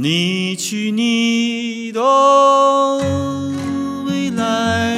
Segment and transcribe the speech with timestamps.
[0.00, 2.00] 你去你的
[4.06, 4.96] 未来，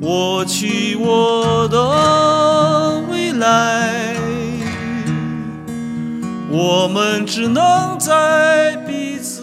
[0.00, 4.16] 我去我的未来，
[6.50, 9.42] 我们只能在彼此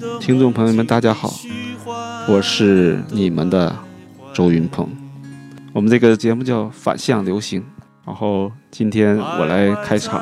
[0.00, 1.34] 的听众朋友们，大家好，
[2.26, 3.76] 我是你们的
[4.32, 4.88] 周云鹏。
[5.74, 7.62] 我们这个节目叫反向流行，
[8.06, 10.18] 然后今天我来开场，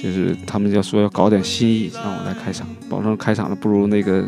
[0.00, 4.24] 就是他们要说要搞点新意，让我来开场，保证开场的不如那个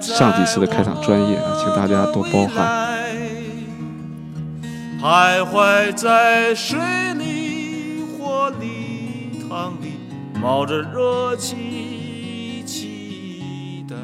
[0.00, 2.92] 上几次的开场专业啊，请大家多包涵。
[5.00, 6.78] 徘徊在水
[7.14, 9.92] 里、火里、汤里，
[10.40, 13.94] 冒着热气，期待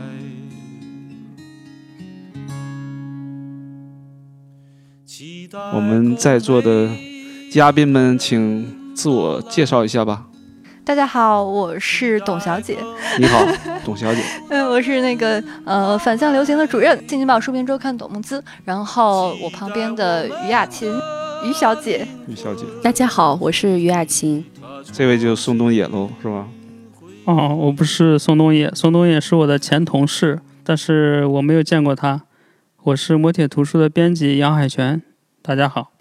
[5.74, 6.88] 我们在座的
[7.50, 10.26] 嘉宾们，请自我介绍一下吧。
[10.84, 12.76] 大家好，我是董小姐。
[13.18, 13.46] 你好，
[13.84, 14.22] 董小姐。
[14.50, 18.42] 嗯，我是那个呃反向流行的主任，《新京报书评周刊》董梦姿。
[18.64, 20.92] 然后我旁边的于雅琴，
[21.44, 22.06] 于小姐。
[22.26, 24.44] 于小姐，大家好，我是于雅琴。
[24.92, 26.48] 这位就是宋冬野喽，是吧？
[27.26, 32.22] 哦，我不是宋冬野，宋冬野是我的前同事，但是我没有见过他。
[32.82, 35.02] 我是磨铁图书的编辑杨海泉，
[35.42, 35.92] 大家好。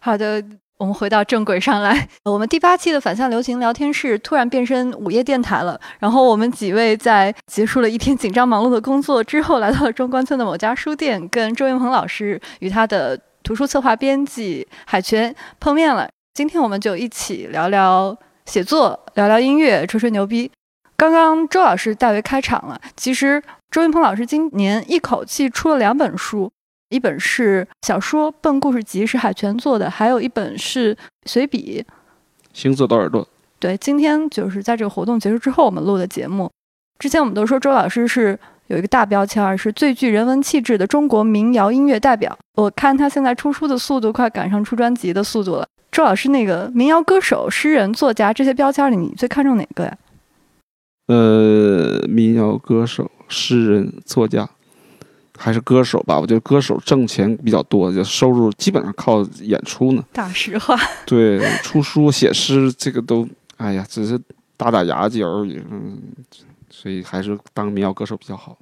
[0.00, 0.42] 好的，
[0.78, 2.06] 我们回到正轨上来。
[2.24, 5.80] 我们第八期的反向流行聊天室突然变身午夜电台了。
[5.98, 16.08] 然后我们几位在结束了一天紧张忙碌的工作之后，来到了中关村的某家书店，跟周云鹏老师与他的图书策划编辑海泉碰面了。
[16.34, 20.50] 今天我们就一起聊聊写作，聊聊音乐，吹吹牛逼。
[20.98, 22.78] 刚刚周老师代为开场了。
[22.96, 26.50] 其实周云鹏老师今年一口气出了两本书，
[26.88, 31.84] 一本是小说《笨故事集》，是海泉做的；还有一本是随笔。
[32.52, 33.26] 行走的耳朵，
[33.58, 36.50] 对，今天就是在这个活动结束之后我们录的节目。
[36.98, 42.38] 之前我们都说周老师是有一个大标签儿，是最具人文气质的中国民谣音乐代表。
[42.54, 45.66] 我看他现在出书的速度快赶上出专辑的速度了。
[45.90, 49.98] 周老师，那个民谣歌手、诗人、作家这些标签里，你最看重哪个呀？
[51.08, 54.48] 呃，民谣歌手、诗人、作家，
[55.38, 56.18] 还是歌手吧？
[56.18, 60.04] 我觉得歌手挣钱比较多，就收入基本上靠演出呢。
[60.12, 60.76] 大实话。
[61.06, 64.18] 对，出书、写诗，这个都，哎呀，只是
[64.56, 65.62] 打打牙祭而已。
[65.70, 66.00] 嗯，
[66.70, 68.56] 所以还是当民谣歌手比较好。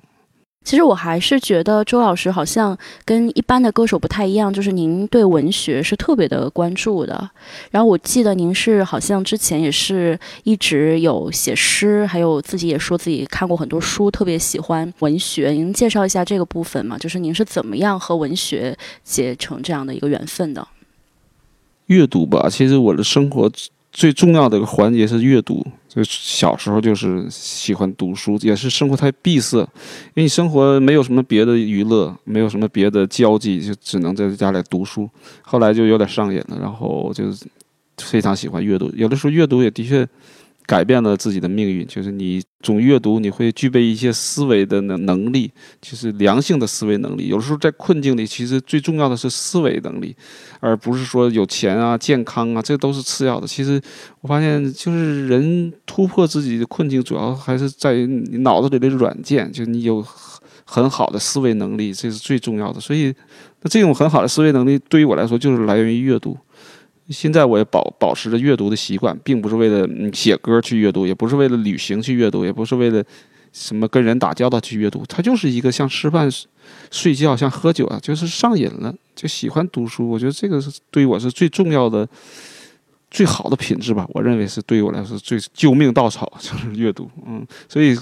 [0.64, 7.30] 其实我还是觉得周老师好像跟一般的歌手不太一样，就是您对文学是特别的关注的。
[7.70, 15.50] 然后我记得您是好像之前也是一直有写诗，还有自己也说自己看过很多书，特别喜欢文学。
[15.50, 16.96] 您介绍一下这个部分嘛？
[16.96, 20.66] 就是您是怎么样和文学结成这样的一个缘分的？
[21.86, 23.52] 阅读吧，其实我的生活
[23.94, 25.64] 最重要的一个环节是阅读。
[25.88, 35.08] 就小时候就是喜欢读书，也是生活太闭塞，因为你生活没有什么别的娱乐，没有什么别的交际，就只能在家里读书。
[35.42, 37.24] 后来就有点上瘾了，然后就
[37.98, 38.90] 非常喜欢阅读。
[38.96, 40.04] 有的时候阅读也的确
[40.66, 47.28] 改变了自己的命运，就是你总阅读，你会具备一些思维的能能力，就是良性的思维能力。
[47.28, 50.16] 有时候在困境里，其实最重要的是思维能力，
[50.60, 53.46] 而不是说有钱啊、健康啊，这都是次要的。
[53.46, 53.80] 其实
[54.22, 60.02] 我发现，就是人突破自己的困境，主要还是在于你脑子里的软件，就你有
[60.64, 62.80] 很好的思维能力，这是最重要的。
[62.80, 63.14] 所以，
[63.60, 66.34] 那这种很好的思维能力，对于我来说，就是来源于阅读。
[67.08, 73.04] 现在我也保保持着阅读的习惯，并不是为了嗯写歌去阅读，也不是为了旅行去阅读，也不是为了
[73.52, 75.04] 什么跟人打交道去阅读。
[75.06, 76.30] 它就是一个像吃饭、
[76.90, 80.08] 睡觉、像喝酒啊，就是上瘾了，就喜欢读书。
[80.08, 82.08] 我觉得这个是对于我是最重要的、
[83.10, 84.06] 最好的品质吧。
[84.14, 87.10] 我认为是对于我来说最救命稻草 就是阅读。
[87.26, 87.94] 嗯，所以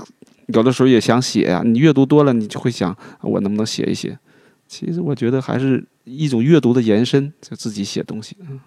[0.46, 4.16] 有的时候也想写呀、你阅读多了，你就会想我能不能写一写。
[4.68, 8.36] 其实我觉得还是一种阅读的延伸，就自己写东西。
[8.48, 8.60] 嗯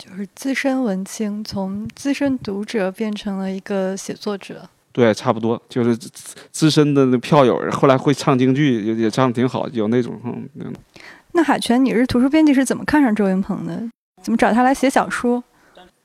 [0.00, 4.66] 就是资深文青从资深读者变成了一个写作者。
[4.92, 6.10] 对，差不多就是资
[6.50, 10.72] 资深的那票友，后来会唱京剧，也也唱的挺好，有那种嗯，嗯
[11.32, 13.78] 那海泉，你是图书编辑，是怎么看上周云鹏的？
[14.22, 15.44] 怎么找他来写小说？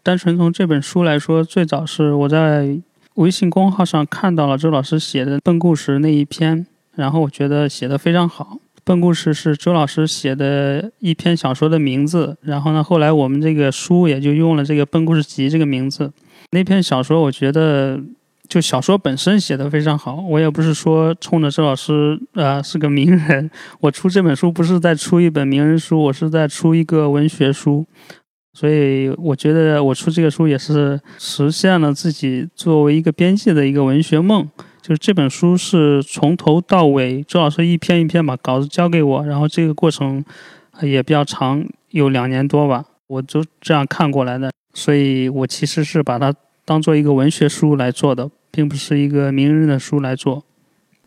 [0.04, 2.78] 单纯从这本书来说，最早是我在
[3.16, 8.58] 微信公号上看到了周老师写的《笨故事》那一篇，然后我觉得写的非常好。
[8.86, 16.14] 《笨故事》是周老师写的一篇小说的名字，然后呢，后来我们这个书也就用了这个《笨故事集》这个名字。
[16.52, 18.00] 那篇小说，我觉得
[18.48, 20.24] 就小说本身写的非常好。
[20.30, 23.50] 我也不是说冲着周老师呃是个名人，
[23.82, 27.84] 我出这本书不是在出一本名人书，我是在出一个文学书。
[28.54, 34.48] 所以我觉得我出这个书也是实现了自己作为一个编辑的一个文学梦。
[34.86, 40.24] 就是这本书是从头到尾，周老师一篇一篇把稿子交给我，然后这个过程
[40.84, 44.52] 也比较长，有两年多吧，我就这样看过来的。
[44.76, 46.32] 所以我其实是把它
[46.66, 50.44] 当做一个文学书来做的，并不是一个名人的书来做。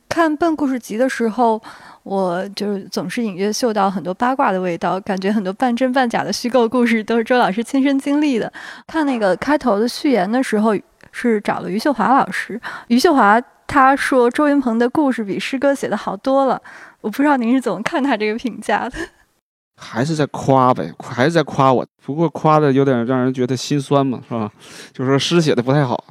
[0.09, 1.63] 看《笨故事集》的时候，
[2.03, 8.53] 我就是总是隐约嗅到很多八卦的味道，感觉很多半真半假的虚构故事都是周老师亲身经历的。
[8.89, 10.75] 看那个开头的序言的时候，
[11.13, 13.41] 是找了余秀华老师，余秀华。
[13.69, 16.61] 他说周云鹏的故事比诗歌写的好多了，
[17.03, 18.99] 我不知道您是怎么看他这个评价的？
[19.81, 21.87] 还是在夸呗，还是在夸我。
[22.03, 24.51] 不过夸的有点让人觉得心酸嘛，是吧？
[24.93, 26.03] 就是说诗写的不太好，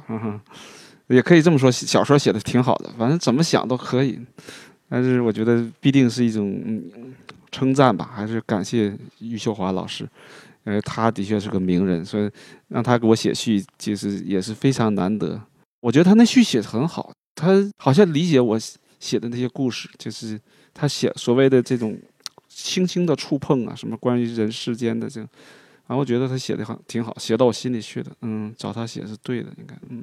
[1.08, 4.18] 也可以这么说，小说写的挺好的，反正怎么想都可以。
[4.88, 6.82] 但是我觉得必定是一种
[7.50, 10.08] 称赞吧，还是感谢余秀华老师，
[10.64, 12.30] 因为他的确是个名人，所以
[12.68, 15.38] 让他给我写序，其实也是非常难得。
[15.80, 17.12] 我觉得他那序写的很好。
[17.38, 18.58] 他好像理解我
[18.98, 20.38] 写的那些故事，就是
[20.74, 21.96] 他写所谓的这种
[22.48, 28.10] 轻轻的触碰啊，什么关于人世间的这，然后我觉得他写的很挺好，写到我心里去的。
[28.22, 29.76] 嗯，找他写是对的，应该。
[29.88, 30.02] 嗯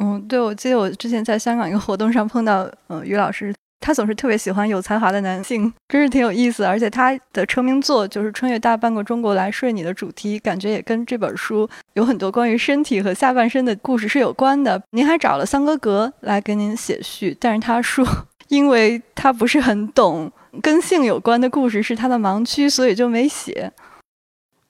[0.00, 3.54] 嗯，对，我记得我之前在香港一个活动上碰到，嗯，于老师。
[3.80, 6.64] 他总是特别喜欢有才华的男性，真是挺有意思。
[6.64, 14.82] 而且他的成名作就是《穿越大半个中国来睡你》的主题，感觉也跟这本书有很多关于身体和下半身的故事是有关的。
[14.90, 18.04] 您还找了桑格格来给您写序，但是他说，
[18.48, 20.30] 因为他不是很懂
[20.60, 23.72] 跟性有关的故事，是他的盲区，所以就没写。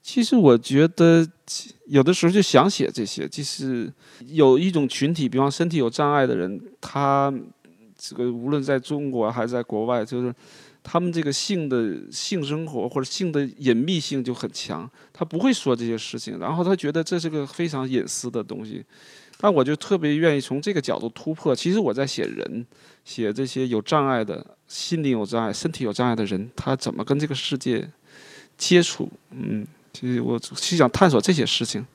[0.02, 1.26] 其实我觉得
[1.86, 3.92] 有的时候就想写这些，就是
[4.26, 7.32] 有一种群体，比方身体有障碍的人，他。
[7.98, 10.32] 这个无论在中国还是在国外，就是
[10.82, 18.84] 他们这个性的性生活或者性的隐秘性就很强，他不会说这些事情，然后他觉得这是个非常隐私的东西。
[19.40, 21.54] 但我就特别愿意从这个角度突破。
[21.54, 22.66] 其实我在写人，
[23.04, 27.88] 写这些有障碍的、心理有障碍、身体有障碍的人，他怎么跟这个世界
[28.56, 29.08] 接触？
[29.30, 31.86] 嗯，其实我是想探索这些事情。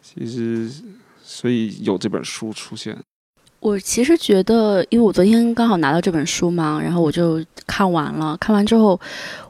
[0.00, 0.70] 其实，
[1.22, 2.96] 所以有这本书出现。
[3.62, 8.36] 我其实觉得，因为我昨天刚好拿到这本书嘛，然后我就看完了。
[8.38, 9.00] 看完之后，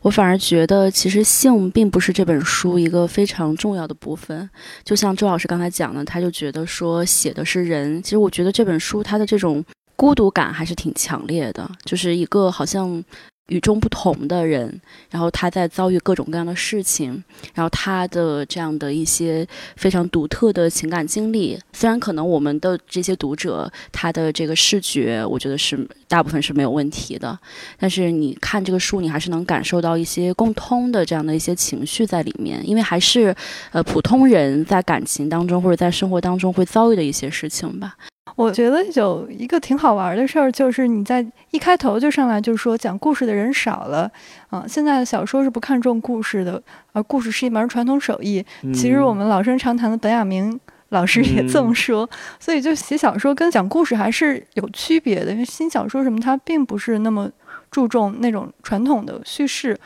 [0.03, 4.49] 我反而觉得，其实性并不是这本书一个非常重要的部分。
[4.85, 8.03] 就像周老师刚才讲的，他就觉得说写的是人。
[8.03, 9.64] 其实我觉得这本书它的这种
[9.97, 13.03] 孤独感还是挺强烈的，就是一个好像。
[13.52, 17.22] 与众不同的人，然后他在遭遇各种各样的事情，
[17.52, 19.46] 然后他的这样的一些
[19.76, 27.38] 非常独特的情感经历，虽然可能我们的这些读者他的这个视觉，我觉得是大部分是没有问题的，
[27.78, 33.34] 但是你看这个书，你还是能感受到一些共通的这样的一些情绪在里面，因为还是
[33.72, 37.96] 呃普通人在感情当中或者在生活当中会遭遇的一些事情吧。
[38.37, 44.11] 我觉得有一个挺好玩的事儿，就是你在一开头就上来就说讲故事的人少了，
[44.49, 48.45] 啊，现在的小说是不看重故事的，而故事是一门传统手艺。
[48.73, 50.59] 其实我们老生常谈的本雅明
[50.91, 52.09] 老师也这么说，
[52.39, 57.29] 所以就写小说跟讲故事还是有区别的，因为新小说什么它并不是那么
[57.71, 59.77] 注重那种传统的叙事。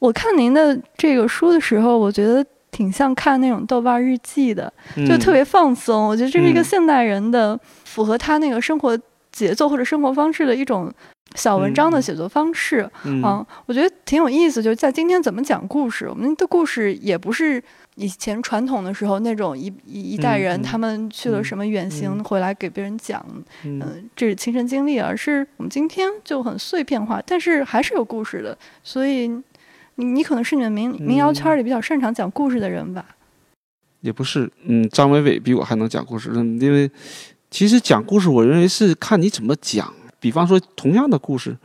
[0.00, 2.44] 我看您的这个书的时候，我觉得。
[2.74, 4.72] 挺像看那种豆瓣日记的，
[5.06, 6.08] 就特别放松。
[6.08, 8.98] 我觉得这是一个现代人的符合他那个生活
[9.30, 10.92] 节奏或者生活方式的一种
[11.36, 12.90] 小文章的写作方式。
[13.04, 13.22] 嗯，
[13.66, 14.60] 我觉得挺有意思。
[14.60, 17.62] 就是在今天怎么讲故事，我们的故事也不是
[17.94, 23.24] 以前传统的时候那种一一一代人他们去了什么远行回来给别人讲，
[23.62, 28.58] 嗯，这是亲身经历，而是我们今天就很碎片化，但是还是有故事的。
[28.82, 29.30] 所以。
[29.96, 33.04] 你你可能是你们民民谣圈里比较擅长讲故事的人吧？
[34.00, 36.30] 也不是，嗯，张伟伟比我还能讲故事。
[36.34, 36.90] 嗯，因为
[37.50, 39.90] 其实讲故事，我认为是看你怎么讲。
[40.20, 41.56] 比方说，同样的故事，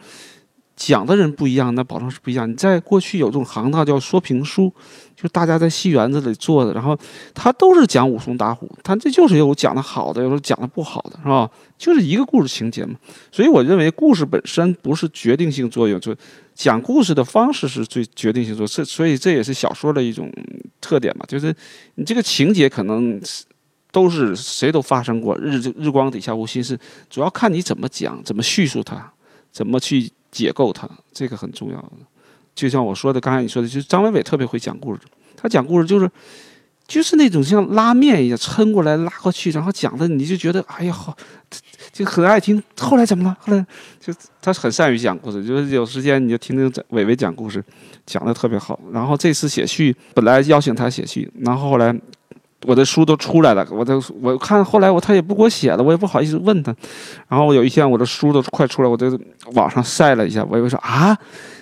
[0.76, 2.50] 讲的人不一样，那保证是不一样。
[2.50, 4.74] 你在过去有这种行当叫说评书，
[5.16, 6.98] 就大家在戏园子里坐的，然后
[7.34, 11.50] 他都是讲武松打虎，他这就是有讲的好的，有时候讲的不好的，是吧？
[11.78, 12.96] 就是一个故事情节嘛。
[13.32, 16.16] 所以我认为故事本身不是决定性作用，就。
[16.60, 20.30] 讲故事的方式是最决定性作这，所以这也是小说的一种
[20.82, 21.56] 特点嘛，就是
[21.96, 23.18] 你这个情节可能
[23.94, 26.78] 都是谁都发生过，日日光底下无心事，
[27.10, 29.10] 主要看你怎么讲，怎么叙述它，
[29.54, 31.94] 怎么去解构它，这个很重要的。
[32.54, 35.00] 就像我说的，刚才你说的，就是张伟伟特别会讲故事，
[35.38, 36.12] 他讲故事就是
[36.90, 41.16] 就是那种像拉面一样抻过来拉过去，然后讲的你就觉得哎呀好，
[41.94, 42.62] 就很爱听。
[42.78, 43.38] 后来怎么了？
[43.40, 43.66] 后来
[44.02, 47.64] 就他很善于讲故事，就是有时间你就听听伟伟讲故事，
[48.06, 48.78] 讲的特别好。
[48.92, 51.96] 然后这次写序，本来邀请他写序，然后后来。
[52.66, 56.76] 我的书都出来了，我都我看后来我他也不给我写了，我也不好意思问他。
[57.28, 59.08] 然后我有一天我的书都快出来，我在
[59.54, 61.18] 网上晒了一下，我以为说啊，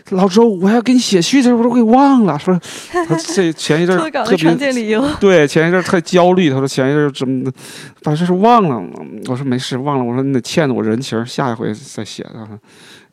[0.09, 2.59] 老周我要给你写序的时候我都给忘了，说
[2.91, 7.51] 他 这前一阵特别理由，对前一阵特焦虑，他说前一阵怎么
[8.01, 8.83] 把这事忘了，
[9.27, 12.25] 我说没事忘了，我说你得欠着我人情，下一回再写。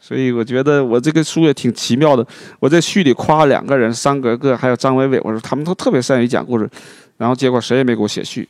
[0.01, 2.27] 所以我觉得我这个书也挺奇妙的，
[2.61, 6.69] 我在序里夸了两个人，三格格还有张伟伟，我说他们都特别善于讲故事。
[7.17, 8.49] 然后结果谁也没给我写序，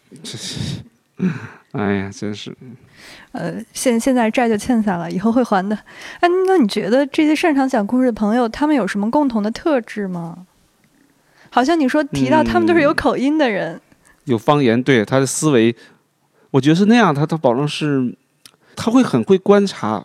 [1.72, 2.56] 哎呀，真是。
[3.32, 5.76] 呃，现现在债就欠下了，以后会还的。
[6.20, 10.46] 哎，那你觉得这些擅长讲故事的朋友，他们有什么共同的特质吗？
[11.50, 13.80] 好像你说提到他们都是有口音的人，
[14.24, 15.74] 有方言，对他的思维，
[16.52, 17.14] 我觉得是那样。
[17.14, 18.16] 他他保证是，
[18.74, 20.04] 他会很会观察。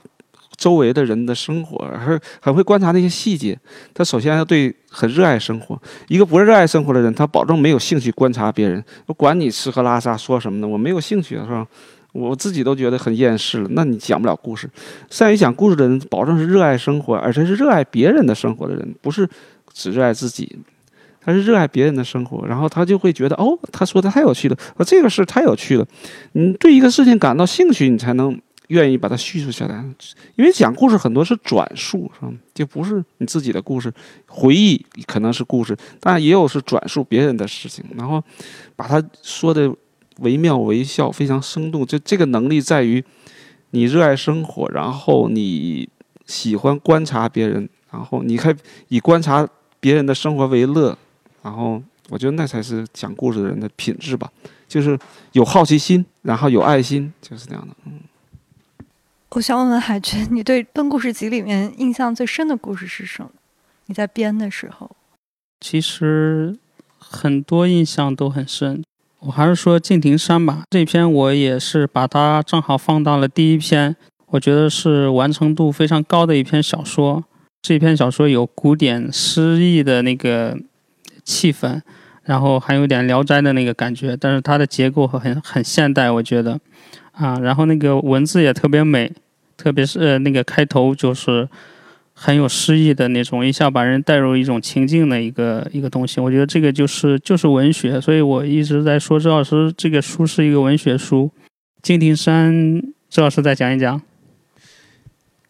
[0.60, 3.58] 周围的人的生活，还很会观察那些细节。
[3.94, 5.82] 他首先要对很热爱生活。
[6.10, 8.84] 一个不热爱生活的人，他保证没有兴趣观察别人。
[9.06, 10.68] 我管你吃喝拉撒说什么呢？
[10.68, 11.66] 我没有兴趣，是吧？
[12.12, 13.70] 我自己都觉得很厌世了。
[13.72, 14.70] 那你讲不了故事。
[15.10, 19.26] 善于讲故事的人，保证是热爱生活，而且是热爱别人的生活的人，不是
[19.72, 20.58] 只热爱自己。
[21.22, 25.88] 他是热爱别人的生活，然后他就会觉得，哦，他说的太有趣了，说这个事太有趣了。
[26.34, 28.38] 你对一个事情感到兴趣，你才能。
[28.70, 29.84] 愿意把它叙述下来，
[30.36, 32.32] 因为讲故事很多是转述，是吧？
[32.54, 33.92] 就不是你自己的故事，
[34.28, 38.24] 回忆可能是故事，但也有是转述别人的事情，然后
[38.76, 39.74] 把它说的
[40.20, 41.84] 惟妙惟肖，非常生动。
[41.84, 43.04] 就这个能力在于
[43.72, 45.90] 你热爱生活，然后你
[46.28, 48.56] 喜欢观察别人，然后你还
[48.90, 49.48] 以观察
[49.80, 50.96] 别人的生活为乐，
[51.42, 54.32] 然后我觉得那才是讲故事的人的品质吧，
[54.68, 54.96] 就是
[55.32, 58.00] 有好奇心，然后有爱心，就是这样的，嗯。
[59.32, 63.30] 我想问问海军，你对《笨故事集》里面印象最深的故事是什么？
[63.86, 64.90] 你在编的时候，
[65.60, 66.58] 其实
[66.98, 68.84] 很多印象都很深。
[69.20, 73.96] 我还是说《敬亭山》吧，这篇我也是把它正好放到了第一篇，
[74.30, 77.24] 我觉得是完成度非常高的一篇小说。
[77.62, 80.58] 这篇小说有古典诗意的那个
[81.24, 81.80] 气氛，
[82.24, 86.60] 然后还有点《聊斋》的那个感觉，但是它的结构很很现代，我觉得。
[87.20, 89.12] 啊，然后那个文字也特别美，
[89.58, 91.46] 特别是呃那个开头就是
[92.14, 96.22] 很有诗意的那种，一下把人带入一种情境的一个一个东西。
[96.22, 101.30] 我觉得这个就是就是文学，所以我一直在说周老师这个书是一个文学书。
[101.82, 104.02] 敬亭山，周老师再讲一讲。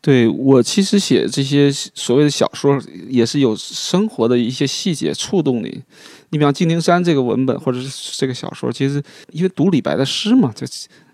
[0.02, 5.84] 对我其实写这些所谓的小说，也是有生活的一些细节触动你。
[6.32, 9.00] 你比方敬亭山这个文本或者是这个小说，其实
[9.32, 10.66] 因为读李白的诗嘛，就。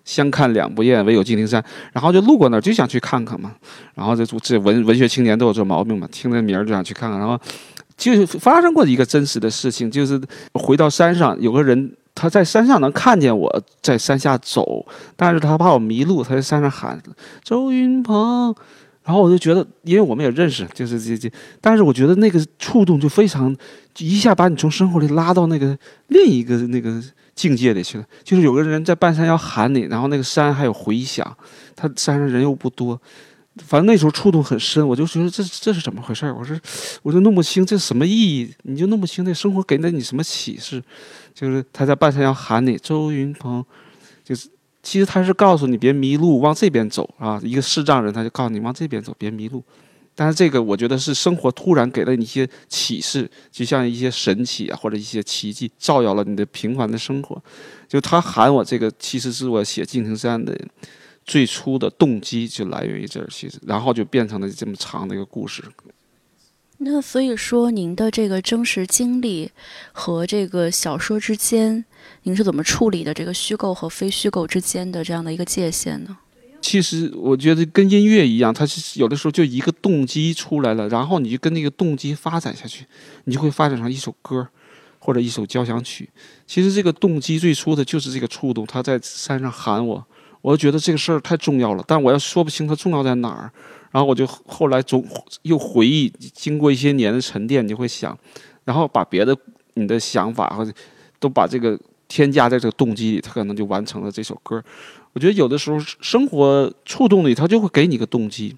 [0.06, 1.62] 相看两不厌，唯有敬亭山。
[1.92, 3.54] 然后就路过那儿，就想去看看嘛。
[3.94, 7.20] 然后这这文文学青年都有这毛病嘛，听这名儿就想去看看。
[7.20, 7.38] 然后
[7.98, 10.22] 就发生过一个真实的事情，就是
[10.54, 14.86] 回到山上，有个人他在山上能看见我在山下走，
[15.16, 17.02] 但是他怕我迷路，他在山上喊
[17.44, 18.56] 周云鹏。
[19.06, 21.32] 然后我就觉得，因为我们也认识，就是这这，
[21.62, 23.56] 但是我觉得那个触动就非常，
[24.00, 27.02] 一下把你从生活里拉到那个另一个那个。
[27.36, 31.36] 境界里去了，就是有个人在半山腰喊你，然后那个山还有回响，
[31.76, 32.98] 他山上人又不多，
[33.58, 36.58] 反正那时候触动很深，我就觉得这这是怎么回事我说，
[37.04, 40.82] 我就弄不清这什么意义，你就弄不清那生活给了你什么启示，
[41.34, 43.62] 就是他在半山腰喊你，周云鹏，
[44.24, 44.48] 就是
[44.86, 49.62] 其实他是告诉你别迷路，往这边走啊，一个视障人他就告诉你往这边走，别迷路。
[50.14, 57.42] 但是这个我觉得是生活突然给了你一些启示，就像一些神奇啊或者一些奇迹，照耀了你的平凡的生活。
[57.88, 60.56] 就他喊我这个，其实是我写《敬亭山》的
[61.26, 63.28] 最初的动机，就来源于这儿。
[63.30, 65.64] 其实，然后就变成了这么长的一个故事。
[66.78, 69.50] 那所以说，您的这个真实经历
[69.92, 71.84] 和这个小说之间，
[72.24, 73.14] 您是怎么处理的？
[73.14, 76.18] 这个虚构和非虚构之间的这样的一个界限呢？
[76.62, 82.86] 其实我觉得跟音乐一样，它是有的时候就一个动机出来了，然后你就跟那个动机发展下去，
[83.26, 84.48] 你就会发展成一首歌，
[84.98, 86.10] 或者一首交响曲。
[86.48, 90.04] 其实这个动机最初的就是这个触动，他在山上喊我，
[90.42, 93.52] 我就觉得这个事儿太重要了，但我要说不清它重要在哪儿。
[93.92, 95.08] 然后我就后来总
[95.44, 98.18] 又回忆，经过一些年的沉淀，你会想，
[98.64, 99.38] 然后把别的
[99.76, 100.72] 你的想法或者
[101.20, 104.64] 都把这个添加在这个动机里，他可能就完成了这首歌。
[105.14, 108.56] 我觉得有的时候生活触动你，他就会给你一个动机，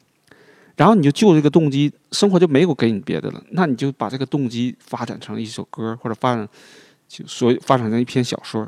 [0.76, 3.42] 然后你就就这个动机，生活就没有给你别的了。
[3.52, 6.48] 那你就把这个动机发展成一首歌，或者发展
[7.08, 8.68] 就所发展成一篇小说。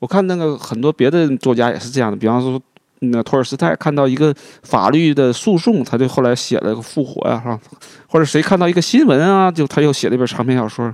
[0.00, 2.60] 我看那个很多别的作家也是这样的，比方说
[3.00, 7.60] 那托尔斯泰看到一个法律的诉讼，他就后来写了个复活呀，是吧？
[8.08, 10.92] 或者谁看到一个新闻啊，就他又写了一本长篇小说。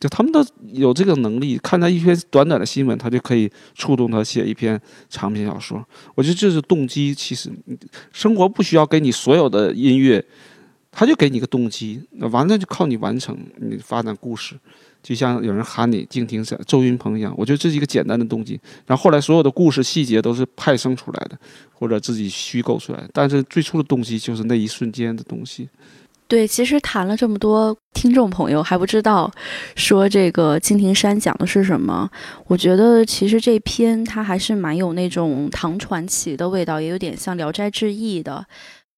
[0.00, 5.84] 就他们都有这个能力，看到一篇短短的新闻，他就可以触动他写一篇长篇小说。
[6.14, 7.12] 我觉得这是动机。
[7.14, 7.50] 其实，
[8.12, 10.24] 生活不需要给你所有的音乐，
[10.92, 12.00] 他就给你个动机，
[12.30, 14.54] 完了就靠你完成，你发展故事。
[15.00, 18.60] 就像有人喊你静听山周云鹏一样，我觉得这是一个简单的动机。
[18.86, 21.38] 然后后来所有的故事细节都是派生出来的，
[21.72, 23.08] 或者自己虚构出来。
[23.12, 25.68] 但是最初的动机就是那一瞬间的东西。
[26.28, 29.30] 对，其实谈了这么多，听众朋友还不知道，
[29.74, 32.08] 说这个敬亭山讲的是什么。
[32.46, 38.44] 我觉得其实这篇它还是蛮有那种唐传奇的味道，也有点像《聊斋志异》的。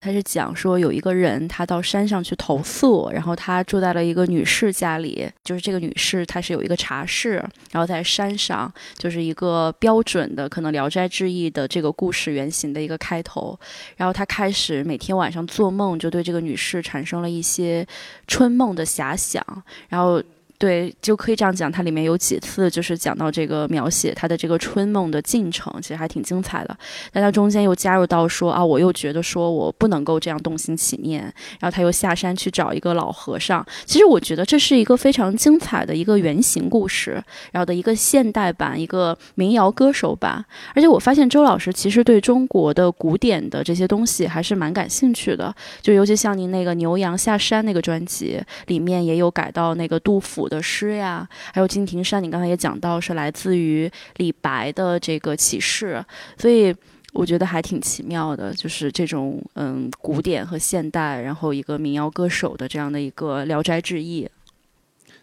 [0.01, 13.59] 他是讲说有一个人，他到山上去投宿，然后他住在了一个女士家里，就是这个女士她是有一个茶室，然后在山上就是一个标准的可能《聊斋志异》的这个故事原型的一个开头，
[13.97, 17.87] 然后他开始每天晚上做梦，就对这个女士产生了一些
[18.27, 19.45] 春梦的遐想，
[19.89, 20.23] 然后。
[20.59, 21.71] 对，就可以这样讲。
[21.71, 26.77] 它里面有几次就是讲到这个描写他的这个春梦的进程，其实还挺精彩的。
[27.13, 31.23] 但他中间又加入到说啊，我又觉得说我不能够这样动心起念，
[31.61, 33.65] 然后他又下山去找一个老和尚。
[33.85, 37.23] 其实我觉得这是一个非常精彩的一个原型故事，
[37.53, 40.45] 然后的一个现代版，一个民谣歌手版。
[40.75, 50.48] 而且我发现周老师其实对中国的古典的这些东西还是蛮感兴趣的，就尤其像您那个牛羊下山那个专辑里面也有改到那个杜甫。
[50.49, 56.05] 的诗呀，还有敬亭山，你刚才也讲到是来自于李白的这个启示，
[56.37, 56.75] 所以
[57.13, 64.25] 我觉得还挺奇妙的，就是这种嗯古典和现代，然后一个民谣歌手的这样的一个《聊斋志异》。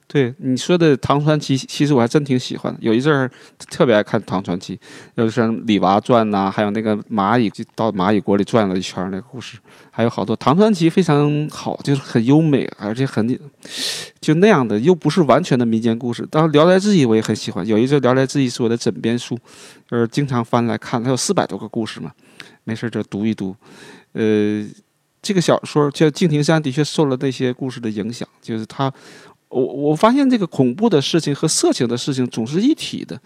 [0.07, 2.79] 对你说的唐传奇，其实我还真挺喜欢的。
[2.79, 3.29] 有一阵儿
[3.71, 4.79] 特别爱看唐传奇，
[5.15, 9.57] 有像《李娃传》呐，还有那个蚂蚁就到蚂蚁国里转了一圈那个故事，
[9.89, 13.27] 还有好多唐传奇非常好，就是很优美，而且很
[14.21, 16.25] 就那样的，又不是完全的民间故事。
[16.29, 19.37] 当然，《聊斋志异》我也很喜欢，有一阵《聊斋志异》是我的枕边书，
[19.89, 21.03] 就是经常翻来看。
[21.03, 22.11] 它有四百多个故事嘛，
[22.63, 23.55] 没事就读一读。
[24.13, 24.63] 呃，
[25.21, 28.93] 这个小说叫《敬亭山》，的确受了那些故事的影响，就是它。
[29.49, 33.19] 我我发现这个恐怖的事情和色情的事情总是一体的，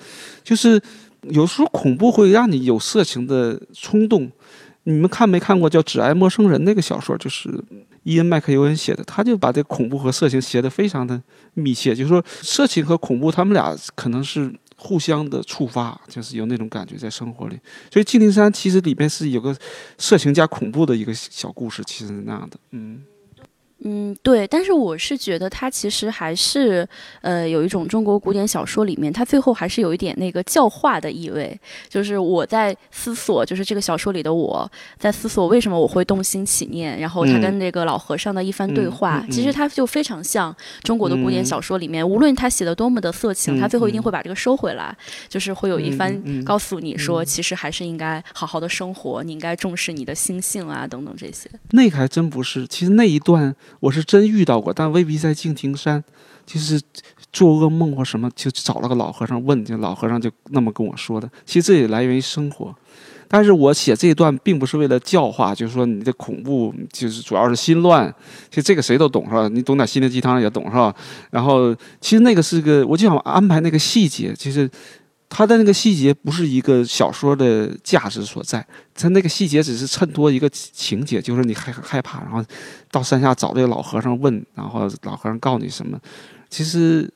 [0.43, 0.81] 就是
[1.23, 4.31] 有时候恐怖会让你有色情的冲动。
[4.83, 7.15] 你们看没看过叫《只爱陌生人》那个小说？
[7.17, 7.49] 就是
[8.03, 11.21] 伊恩·麦克尤恩写的，他就把这恐怖和色情写得非常的
[11.53, 11.93] 密切。
[11.93, 17.59] 就是说，色情和恐怖他们俩可能是互相的触发，就是有那种感觉在生活里。
[17.91, 19.55] 所以《金陵山》其实里面是有个
[19.97, 22.57] 色情加恐怖的一个小故事，其实是那样的。
[22.71, 23.03] 嗯。
[23.81, 26.85] 嗯，对，但是我是觉得它其实还是，
[27.21, 31.57] 呃，有一种中国古典小说里面，它最后还是有一点那个教化的意味。
[31.87, 44.93] 就是我在思索，就是这个小说里的我在思索为什么我会动心起念，然后他跟那个老和尚的一番对话，其实他就非常像中国的古典小说里面，无论他写的多么的色情，他最后一定会把这个收回来，
[45.29, 51.49] 就是会有一番告诉你说，其实还是应该好好的生活，你应该重视你的心性啊，等等这些。
[51.71, 53.55] 那个还真不是，其实那一段。
[53.79, 56.03] 我是真遇到过，但未必在敬亭山，
[56.45, 56.81] 就是
[57.31, 61.29] 做噩梦或什么，就找了个老和尚问，就老和尚就那么跟我说的。
[61.45, 62.75] 其实这也来源于生活，
[63.27, 68.13] 但是我写这一段并不是为了教化，就是说你的恐怖就是主要是心乱，
[68.49, 69.47] 其实这个谁都懂是吧？
[69.47, 70.93] 你懂点心灵鸡汤也懂是吧？
[71.29, 74.69] 然后其实那个是个，我就想安排那个细节，其实。
[75.29, 78.65] 他的那个细节不是一个小说的价值所在，
[78.95, 82.43] 他那个细节只是衬托一个情节，就是你害害怕，然后
[82.89, 85.99] 到山下找这个老和尚问，然后老和尚告诉你什么。
[86.49, 87.07] 其实，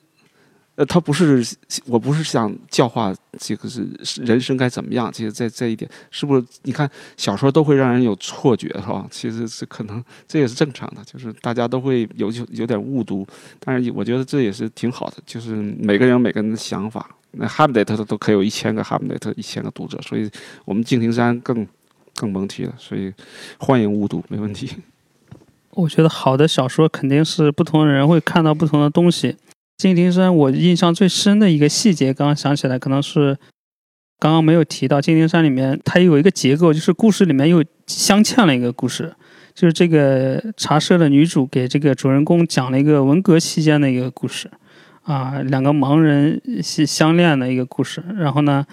[0.76, 1.44] 呃，他不是，
[1.88, 3.84] 我不是想教化这个是
[4.22, 5.12] 人生该怎么样。
[5.12, 9.08] 其实，在这一点，是不是你看小说都会让人有错觉，是吧？
[9.10, 13.26] 其实是可能这也是正常的，就是大家都会有有有点误读，
[13.60, 17.10] 但是我觉得这也是挺好的，就是每个人有每个人的想法。
[17.34, 20.30] 那哈姆雷特都可以有一千个哈姆雷特，一千个读者，所以
[20.66, 21.68] 我们敬亭山更
[22.16, 22.74] 更甭提了。
[22.78, 23.12] 所以
[23.58, 24.70] 欢迎误读，没问题。
[25.72, 29.36] 我觉得好的小说肯定是不同的人会看到不同的东西。
[29.78, 33.36] 敬亭山，我印象最深的一个细节，刚刚想起来，可能是
[34.20, 35.02] 刚刚没有提到。
[35.02, 39.12] 敬亭山里面它有一个结构，就是故事里面又镶嵌了一个故事，
[39.56, 44.52] 就是这个茶社的女主给这个主人公讲了一个文革期间的一个故事。
[45.04, 48.04] 啊，两个盲人相相恋的一个故事。
[48.16, 48.66] 然后呢，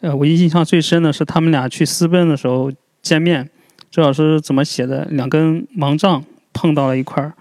[0.00, 3.48] 呃，我印象最深的是他们俩去私奔的时候见面。
[3.90, 5.04] 周老师怎么写的？
[5.10, 7.34] 两根盲杖碰到了一块儿，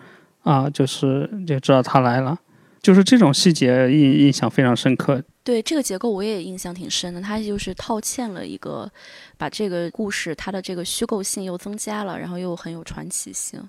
[0.43, 2.37] 啊，就是就知道他来了。
[2.81, 5.23] 就是这种细节印印象非常深刻。
[5.43, 8.91] 对这个结构我也印象挺深的，它就是套嵌了一个，
[9.37, 13.61] 把这个故事它的这个虚构性又增加了，然后又很有传奇性。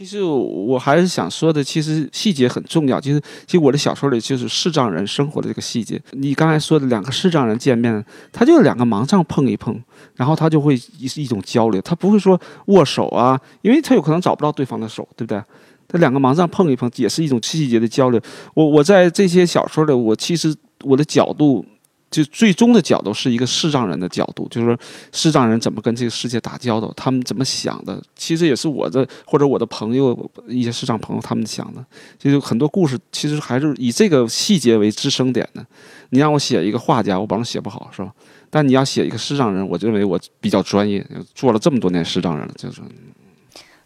[0.00, 2.98] 其实我还是想说的，其实细节很重要。
[2.98, 6.00] 其实，其实我的小说里就是视障人生活的这个细节。
[6.12, 9.78] 你刚才说的两个视障人见面，他就是两个盲杖碰一碰，
[10.14, 15.42] 然后他就会一一种交流，他不会说握手啊，因为他有可能找不到对方的手，对不对？
[15.86, 18.18] 他两个盲杖碰一碰，也是一种细节的交流。
[18.54, 21.62] 我我在这些小说里，我其实我的角度。
[22.10, 24.76] 就最终的角度是一个视障人的角度，就是说
[25.12, 31.84] 视障人怎么跟这个世界打交道，他们怎么想的，其实也是我的或者我的朋友一些视障朋友他们想的。
[32.18, 35.64] 就是很多故事其实还是以这个细节为支撑点的。
[36.08, 38.12] 你让我写一个画家，我保证写不好，是吧？
[38.50, 42.82] 但你要写一个视障人，我认为我比较专业，做了这么多年视障人了，就是。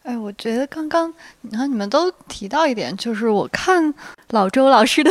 [0.04, 3.92] 哎，我觉得刚刚你看你们都提到一点，就是我看
[4.30, 5.10] 老周老师的。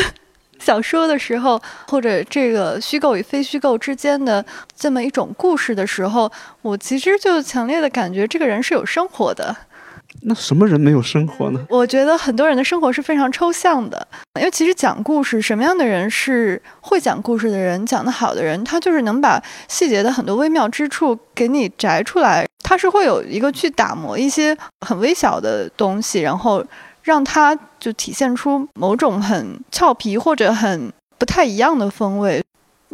[0.59, 4.43] 小说的时候，或者这个虚构与非虚构之间的
[4.75, 9.55] 这么一种故事的时候，我其实就强烈的感觉这个人是有生活的。
[10.21, 11.59] 那什么人没有生活呢？
[11.69, 14.07] 我觉得很多人的生活是非常抽象的，
[14.39, 26.63] 因为其实讲故事，什么样的人是会讲故事的人，讲得好的人，他就是能把细节的很多微妙之处给你摘出来，他是会有一个去打磨一些很微小的东西，然后。
[27.03, 32.43] 让它就体现出某种很俏皮或者很不太一样的风味。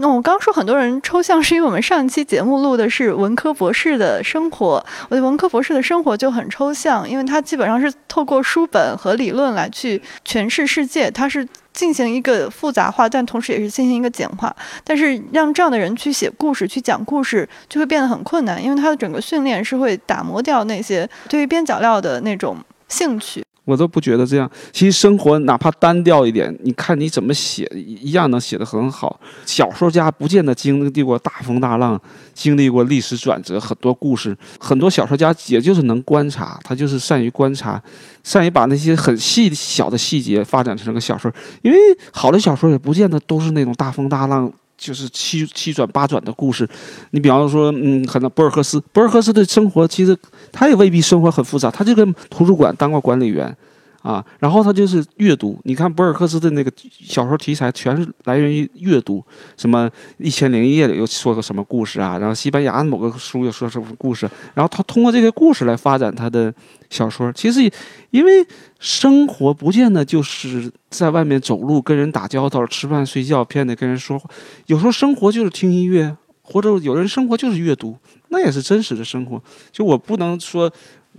[0.02, 4.82] 那我刚说很多人抽象，是因为我们上一期节目录的是文科博士的生活。
[5.10, 14.56] 我觉得文科博士的生活就很抽象，因为他基本上是透过书本和理论来去诠释世界，他是进行一个复杂化，但同时也是进行一个简化。
[14.86, 22.56] 但是让这样的人去写故事、去讲故事，就会变得很困难，因为他的整个训练是会打磨掉那些对于边角料的那种
[22.88, 23.44] 兴趣。
[23.70, 24.50] 我都不觉得这样。
[24.72, 29.20] 其实生活哪怕单调一点，你看你怎么写，一样能写得很好。
[29.46, 32.02] 小说家不见得经历过大风大浪，
[32.34, 37.82] 经历过历史转折，很多故事，很多小说家也就是能观察，他就是善于观察，
[38.24, 41.32] 善于把那些很细小的细节发展成个小说。
[41.62, 41.78] 因为
[42.12, 44.52] 好的小说也不见得都是那种大风大浪。
[44.80, 46.68] 就是七七转八转的故事，
[47.12, 50.18] 你比方说，嗯，可能博尔赫斯，博尔赫斯的生活其实
[50.52, 53.56] 他也未必生活很复杂，他就跟图书馆当过管理员。
[54.02, 55.60] 啊，然后他就是阅读。
[55.66, 59.22] 你看博尔赫斯的那个小说题材，全是来源于阅读。
[59.58, 62.18] 什么《一千零一夜》里又说个什么故事啊？
[62.18, 64.26] 然后西班牙某个书又说什么故事？
[64.54, 66.52] 然后他通过这个故事来发展他的
[66.90, 67.32] 小说。
[67.34, 67.72] 其实，
[68.12, 68.46] 因为
[68.80, 74.30] 生活不见得就是在外面走路、跟人打交道、吃饭、睡觉、骗得跟人说话。
[74.68, 77.98] 有时候生活就是听音乐，或者有人生活就是阅读，
[78.30, 79.42] 那也是真实的生活。
[79.72, 80.72] 就我不能说。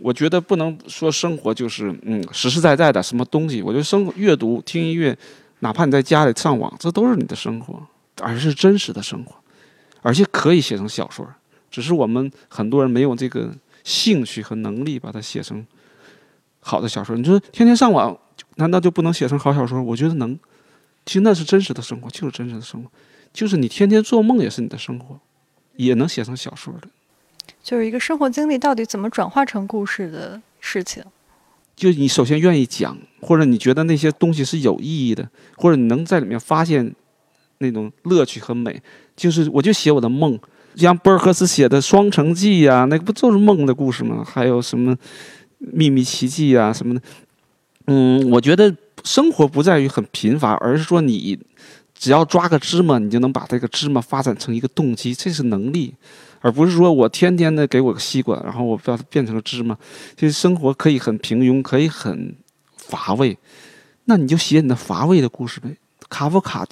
[0.03, 3.61] 我觉得不能说生活就是嗯实实在在的什么东西。
[3.61, 5.15] 我觉得生活阅读、听音乐，
[5.59, 7.83] 哪怕你在家里上网，这都是你的生活，
[8.23, 9.35] 而是真实的生活，
[10.01, 11.27] 而且可以写成小说。
[11.71, 13.53] 只是我们很多人没有这个
[13.85, 15.67] 兴趣和能力把它写成
[16.61, 17.17] 好的小说。
[17.17, 18.19] 你说天天上网，
[18.57, 19.83] 难道就不能写成好小说？
[19.83, 20.39] 我觉得能。
[21.07, 22.91] 其实那是真实的生活，就是真实的生活，
[23.33, 25.19] 就是你天天做梦也是你的生活，
[25.77, 26.89] 也能写成小说的。
[27.63, 31.03] 就是一个生活经历到底怎么转化成故事的事情。
[31.75, 36.95] 就你首先愿意讲，或者你觉得那些东西是有意义的，或者你能在里面发现
[37.59, 38.81] 那种乐趣和美。
[39.17, 40.39] 就是我就写我的梦，
[40.81, 44.25] 像博尔赫斯写的《双城记》呀，那个不就是梦的故事吗？
[44.25, 44.95] 还有什么
[45.59, 47.01] 《秘密奇迹》啊什么的。
[47.87, 51.39] 嗯，我觉得生活不在于很贫乏，而是说你
[51.95, 55.95] 只要抓个芝麻，你就能把这个芝麻发展成一个动机，这是能力。
[56.43, 59.77] 而不是说我天天的给我个吸管，然后我把它变成了芝麻。
[60.17, 62.35] 其实生活可以很平庸，可以很
[62.75, 63.37] 乏味，
[64.07, 65.77] 那你就写你的乏味的故事呗。
[66.09, 66.67] 卡夫卡，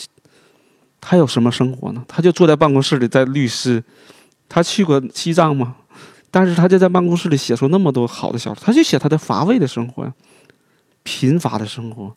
[1.00, 2.04] 他有什么生活呢？
[2.08, 3.82] 他就坐在办公室里，在律师。
[4.48, 5.76] 他去过西藏吗？
[6.30, 8.62] 但是他就在办公室里写出那么多好的小说。
[8.64, 10.12] 他就写他的乏味的生活呀，
[11.02, 12.14] 贫乏的生活，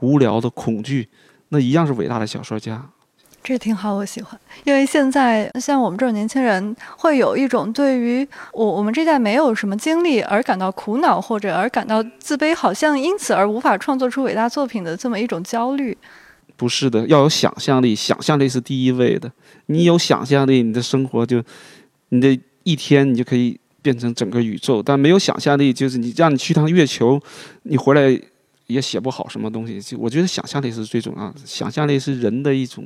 [0.00, 1.08] 无聊的恐惧，
[1.48, 2.82] 那一样是伟大的小说家。
[3.42, 4.38] 这挺好，我喜欢。
[4.64, 15.96] 因为现在像我们这种年轻人，会有一种对于我我们这代没有什么经历而感到苦恼，或者而感到自卑，好像因此而无法创作出伟大作品的这么一种焦虑。
[16.60, 19.32] 不是的，要有想象力，想象力是第一位的。
[19.66, 21.42] 你有想象力，你的生活就，
[22.10, 24.82] 你的一天你就可以变成整个宇宙。
[24.82, 27.18] 但没有想象力，就是你让你去趟月球，
[27.62, 28.20] 你回来
[28.66, 29.80] 也写不好什么东西。
[29.80, 32.84] 就我觉得想象力是最重要的，想象力是人的一种。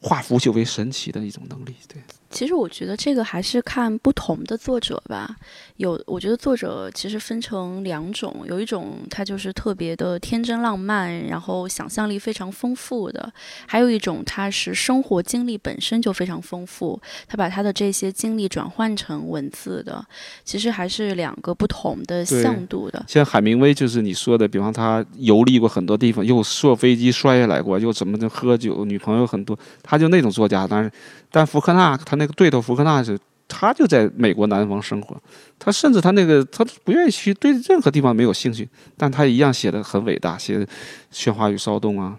[0.00, 2.00] 化腐朽为神奇的一种能力，对。
[2.30, 5.34] 其实我觉得这个还是看不同的作者吧。
[5.78, 13.26] 有，我觉得作者其实分成两种，有一种他就是特别的天真浪漫，然后想象力非常丰富的；
[13.66, 20.04] 还有一种他是生活经历本身就非常丰富，他把他的这些经历转换成文字的。
[20.44, 23.02] 其实还是两个不同的向度的。
[23.08, 30.66] 像海明威就是你说的，比方他游历过很多地方，又坐飞机摔下来过，又怎么的喝酒，女朋友很多，他就那种作家。
[30.68, 30.92] 但是，
[31.30, 35.16] 但福克纳他那个对头福克纳是，他就在美国南方生活，
[35.58, 40.66] 他甚至他那个他不愿意去，对任何地方没有兴趣，但他一样写的很伟大，写的
[41.10, 42.14] 《喧哗与骚动》啊。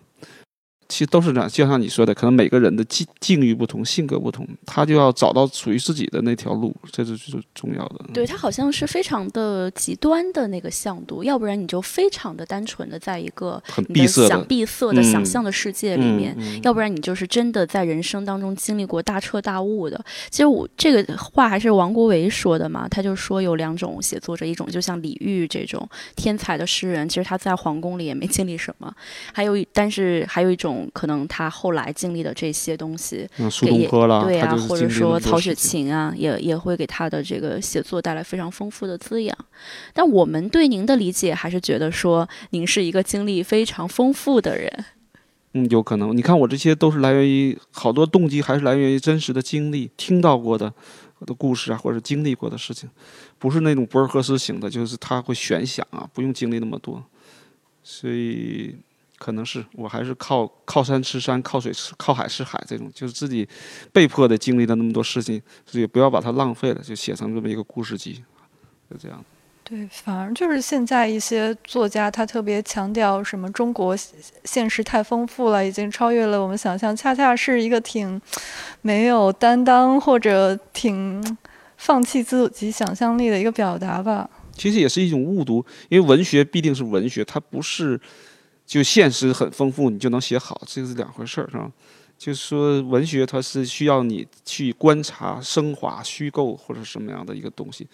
[0.90, 8.06] 其实都是这样，就像你说的，可能每个人的境境遇不同，性格不同，他就要找到属于自己的那条路，这是最重要的。
[8.12, 20.04] 对他好像是非常的极端的那个向度，要不然你就非常的单纯的在一个很闭塞想闭塞的想象的世界里面，嗯要不然你就是真的在人生当中经历过大彻大悟的。
[20.32, 28.92] 其实我这个话还是王国维说的嘛，他就说有两种写作者，一种就像李煜这种天才的诗人，其实他在皇宫里也没经历什么，
[29.32, 30.79] 还有一但是还有一种。
[30.94, 39.36] 可能他后来经历的这些东西，嗯，苏东坡啦，对啊，或者说曹雪芹啊，也也会给他的这个写作带来非常丰富的滋养。
[39.94, 44.86] 但我们对您的理解还是觉得说，您是一个经历非常丰富的人。
[45.54, 46.16] 嗯，有可能。
[46.16, 50.72] 你看我这些都是来源于好多动机，还是来源于真实的经历，听到过的
[51.26, 52.88] 的故事啊，或者经历过的事情，
[53.40, 57.04] 不是那种博尔赫斯型的，就是他会悬想啊，不用经历那么多。
[57.82, 58.76] 所以
[59.20, 63.48] 可能是我还是靠靠山吃山，靠水吃靠海吃海这种，就是自己
[63.92, 68.24] 被迫的经历了那么多事情，所以不要把它浪费了，就写成这么一个故事集，
[68.90, 69.24] 就这样。
[69.62, 78.20] 对，反而就是现在一些作家，他特别强调什么中国现现实太丰富了，已经超越了我们想象，恰恰是一个挺
[78.82, 81.38] 没有担当或者挺
[81.78, 84.28] 放弃自己想象力的一个表达吧。
[84.54, 88.00] 其实也是一种误读，因为文学必定是文学，它不是
[88.70, 91.72] 就现实很丰富你就能写好，这是两回事儿，是吧？
[92.20, 97.88] 就是说文学它是需要你去观察、升华、虚构或者什么样的一个东西，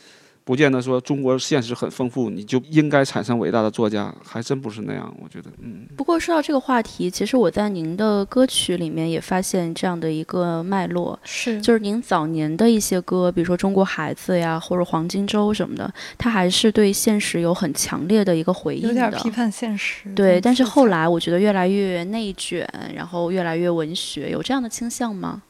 [0.45, 5.11] 不见得说中国现实很丰富，你就应该产生伟大的作家，还真不是那样。
[5.19, 18.87] 我觉得，嗯，不过说到这个话题，其实我在您的歌曲里面也发现这样的一个脉络，是就是您早年的一些歌，比如说《中国孩子》呀，或者《黄金周》什么的，它还是对现实有很强烈的一个回应的。
[18.89, 20.07] 有点批判现实。
[20.13, 25.41] 对，嗯但是后来我觉得越来越内卷，然后越来越文学，有这样的倾向吗？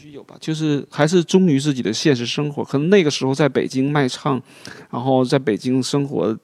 [0.00, 2.64] 也许有吧，就是还是忠于自己的现实生活。
[2.64, 4.40] 可能那个时候在北京卖唱，
[4.90, 6.34] 然后在北京生活，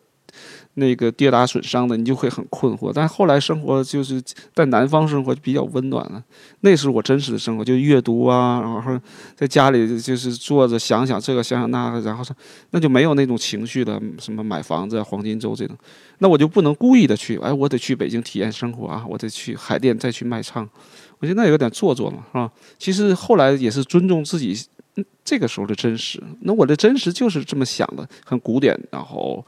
[0.75, 2.93] 那个跌打损伤的，你就会很困惑。
[2.95, 6.23] 但后来生活就是在南方生活就比较温暖了，
[6.61, 9.01] 那是我真实的生活，就阅读啊，然后
[9.35, 12.37] 在家里就是坐着想想这个想想那个，然后说
[12.73, 15.75] 那就没有那种情绪的，什么买房子、黄金周这种，
[16.19, 20.69] 那我就不能故意的去，哎，我得去北京体验生活啊，我得去海淀再去卖唱。
[21.19, 22.51] 我觉得那有点做作嘛，是吧？
[22.79, 24.55] 其实后来也是尊重自己
[24.97, 26.23] 嗯这个时候的真实。
[26.41, 29.45] 那我的真实就是这么想的，很古典，然后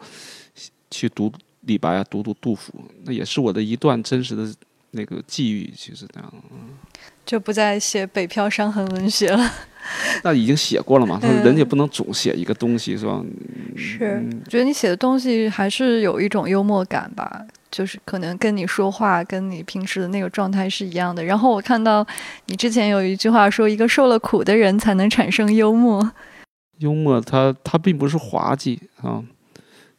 [0.90, 2.72] 去读李白啊，读读杜甫，
[3.04, 4.50] 那也是我的一段真实的
[4.92, 6.32] 那个际遇，其实这样。
[7.26, 9.52] 就不再写北漂伤痕文学了。
[10.24, 13.22] 那已经写过了嘛，他人也不能总写一个东西，是吧？
[13.76, 21.22] 是，觉得你写的东西还是有一种幽默感吧，就是可能跟你说话、跟你平时的那个状态是一样的。
[21.24, 22.06] 然后我看到
[22.46, 26.10] 你之前有一句话说，一个受了苦的人才能产生幽默。
[26.78, 29.22] 幽默它它并不是滑稽啊，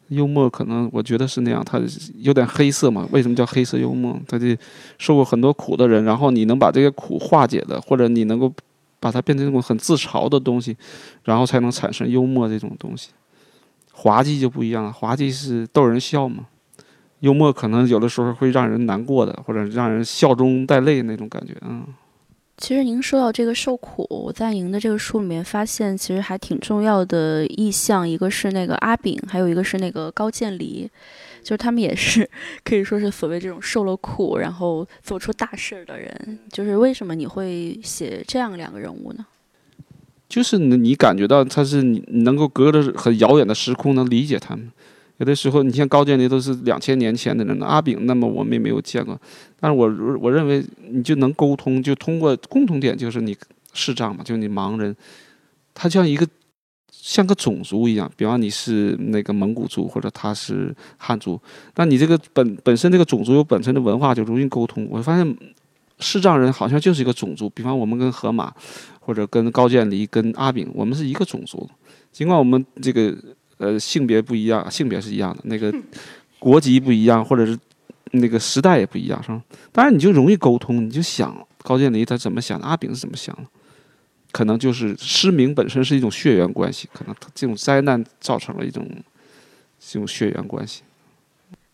[0.08, 1.80] 幽默可能我觉得是那样，它
[2.16, 3.08] 有点黑色嘛。
[3.12, 4.20] 为什么叫黑色幽默？
[4.28, 4.48] 他就
[4.98, 8.52] 受过很多苦的人，然后你能把这个苦化解的，或者你能够
[9.00, 10.76] 把它变成那种很自嘲的东西，
[11.24, 13.10] 然后才能产生幽默这种东西。
[13.92, 16.46] 滑稽就不一样了，滑稽是逗人笑嘛，
[17.20, 21.86] 幽默可能有的时候会让人难过的，或者让人笑中带泪那种感觉，嗯。
[22.58, 30.86] 其实您说到这个受苦，我在您的这个书里面发现，其实还挺重要的意象，一个是那个阿炳，还有一个是那个高渐离，
[31.42, 32.30] 就是他们也是
[32.66, 36.40] 可以说是所谓这种受了苦，然后做出大事儿的人。
[36.52, 39.26] 就是为什么你会写这样两个人物呢？
[40.28, 44.70] 就是你你感觉到他是你你能够隔着很遥远的时空能理解他们。
[45.20, 49.20] 有的时候，你像高渐离都是两千年前的人了，阿炳那么我们也没有见过，
[49.60, 49.86] 但是我
[50.20, 53.38] 我认为你就能沟通，就通过共同点就是你
[53.74, 54.96] 视障嘛，就是你盲人，
[55.74, 56.26] 他就像一个
[56.90, 61.40] 像个种族一样，比方你是那个蒙古族或者他是汉族，
[61.76, 64.88] 那你这个本本身这个种族有本身的文化，就容易沟通。
[64.90, 65.38] 我发现
[66.00, 68.54] 视障人好像就是一个种族，比方我们跟河马，
[69.02, 71.70] 或者跟高渐离、跟阿炳，我们是一个种族，
[72.10, 73.14] 尽管我们这个
[73.60, 75.74] 呃性别不一样，性别是一样的，那个
[76.40, 77.58] 国籍不一样，或者是
[78.12, 79.42] 那个时代也不一样，是吧？
[79.72, 83.44] 当然你就容易沟通，你就想高渐离他怎么想的，阿炳是怎么想的，
[84.32, 88.88] 可能就是失明本身是一种血缘关系，可能这种灾难造成了一种
[89.80, 90.82] 这种血缘关系。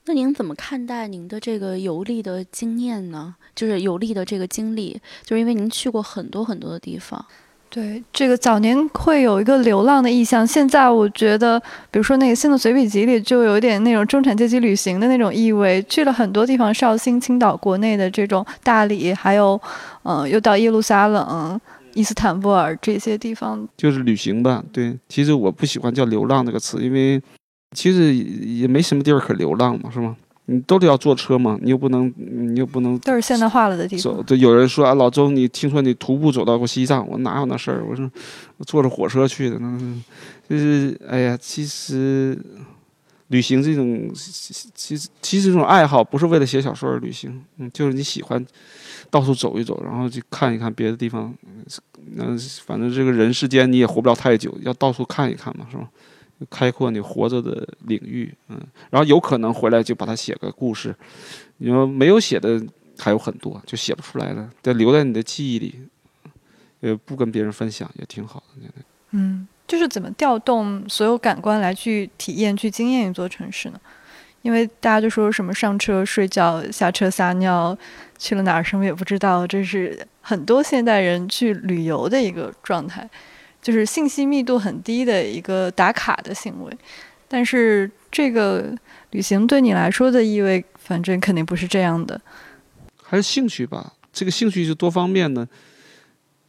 [0.07, 3.35] 那您怎么看待您的这个游历的经验呢？
[3.55, 7.25] 就是游历的这个经历，就是因为您去过很多很多的地方。
[7.75, 11.59] 对，这个早年会有一个流浪的意向，现在我觉得，
[11.91, 19.61] 比如说那个新的随笔集里就有点那种中产阶级旅行的那种意味，去了很多地方，绍兴、青岛、国内的这种大理，还有，
[20.03, 21.59] 嗯，又到耶路撒冷、
[21.93, 24.63] 伊斯坦布尔这些地方，就是旅行吧。
[24.71, 27.21] 对，其实我不喜欢叫流浪这个词，因为
[27.75, 30.15] 其实也没什么地儿可流浪嘛，是吗？
[30.47, 34.15] 你都得要坐车嘛，你又不能，你又不能都是现代化了的地走。
[34.15, 34.23] 方。
[34.23, 37.07] 对，有人说啊，老周，你听说你徒步走到过西藏？
[37.09, 37.83] 我哪有那事儿？
[37.83, 38.09] 我说
[38.57, 39.79] 我坐着火车去的，那
[40.47, 42.37] 就是哎呀，其实
[43.29, 48.45] 旅行这种，其实其实这种爱好不是为了写小说而旅行，嗯，就是你喜欢
[49.09, 51.33] 到处走一走，然后去看一看别的地方。
[52.15, 55.89] 嗯，反正这个人世间你也活不了太久，要到处看一看嘛，是吧？
[56.49, 60.95] 开阔你活着的领域，嗯，然后有可能回来就把它写个故事。
[61.57, 62.61] 你说没有写的
[62.97, 65.75] 还有很多，就写不出来了，得留在你的记忆里，
[66.81, 68.69] 呃，不跟别人分享也挺好的。
[69.11, 73.79] 嗯，就是怎么调动所有感官来去体验、去经验一座城市呢？
[74.41, 77.75] 因为大家就说什么上车睡觉、下车撒尿，
[78.19, 83.09] 去了哪儿什么也不知道，这是很多现代人去旅游的一个状态。
[83.65, 86.71] 就是信息密度很低的一个打卡的行为，
[87.27, 88.71] 但是这个
[89.09, 92.21] 旅行对你来说的意味，反正肯定不是这样的。
[93.01, 95.47] 还是兴趣吧，这个兴趣是多方面的。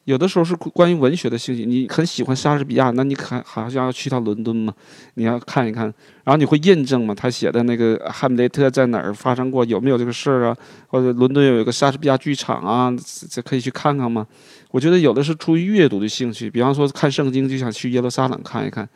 [0.06, 4.72] 有的时候是关于文学的兴趣，你很喜欢莎士比亚，那你可好像要去趟伦敦嘛，
[5.14, 5.84] 你要看一看，
[6.22, 10.56] 然后你会验证嘛，他写的那个《哈姆雷特》在哪儿发生过，有没有这个事儿啊？
[10.86, 12.94] 或者伦敦有一个莎士比亚剧场啊，
[13.28, 14.24] 这可以去看看吗？
[14.70, 18.88] 我觉得有的是出于阅读的兴趣，比方说看圣经就想去耶路撒冷看一看，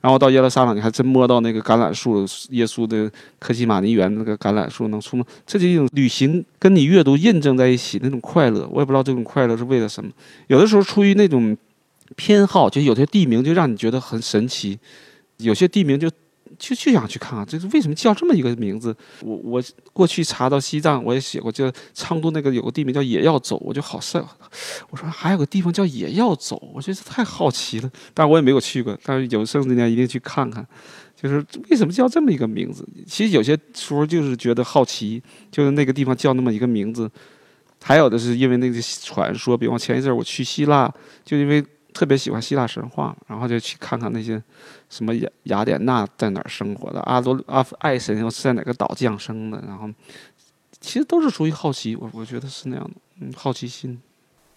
[0.00, 10.10] 然后到耶路撒冷你还真摸到那个橄榄树，耶稣的科西玛尼园那个橄榄树能触摸，这就一种旅行跟你阅读印证在一起那种快乐，我也不知道这种快乐是为了什么。
[10.46, 11.56] 有的时候出于那种
[12.14, 14.78] 偏好，就有些地名就让你觉得很神奇，
[15.38, 16.10] 有些地名就。
[16.58, 18.96] 就就想去看看，这是为什么叫这么一个名字？
[19.20, 24.22] 我我过去查到西藏，我也写过，就昌都那个有个地名叫也要走，我就好帅。
[24.90, 27.90] 我说还有个地方叫也要走，我觉得太好奇了。
[28.14, 30.66] 但我也没有去过，但是有生之年一定去看看。
[31.20, 32.86] 就是为什么叫这么一个名字？
[33.06, 37.10] 其实有些时候就是觉得好奇，就是那个地方叫那么一个名字。
[37.82, 40.92] 还有的是因为那个传说，比方前一阵我去希腊，
[41.24, 41.64] 就因为。
[41.96, 44.40] 特别喜欢希腊神话，然后就去看看那些
[44.90, 49.88] 什么雅雅典娜在哪儿生活的，阿罗阿爱神又是在哪个岛降生的，然后
[50.78, 53.98] 其实都是出于好奇，我我觉得是那样的，嗯，好奇心。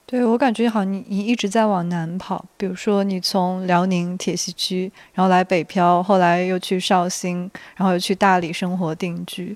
[0.06, 9.56] 对我感觉好，你你一直在往南跑，比如说你从辽宁铁西区，然后来北漂，后来又去绍兴，然后又去大理生活定居。